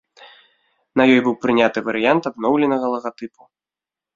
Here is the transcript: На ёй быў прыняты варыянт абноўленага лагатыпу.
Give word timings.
На 1.01 1.05
ёй 1.17 1.21
быў 1.27 1.35
прыняты 1.45 1.79
варыянт 1.91 2.23
абноўленага 2.31 2.85
лагатыпу. 2.95 3.41